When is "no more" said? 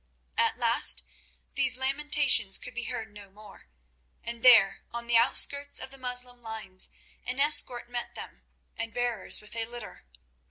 3.13-3.67